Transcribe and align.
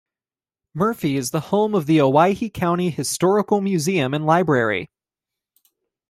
Murphy 0.73 1.15
is 1.15 1.29
the 1.29 1.39
home 1.51 1.75
of 1.75 1.85
the 1.85 2.01
Owyhee 2.01 2.49
County 2.49 2.89
Historical 2.89 3.61
Museum 3.61 4.15
and 4.15 4.25
Library. 4.25 4.89